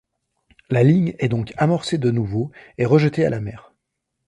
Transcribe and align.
La 0.71 0.81
ligne 0.81 1.13
est 1.19 1.27
donc 1.29 1.53
amorcée 1.57 1.99
de 1.99 2.09
nouveau 2.09 2.49
et 2.79 2.87
rejetée 2.87 3.23
à 3.23 3.29
la 3.29 3.39
mer. 3.39 3.71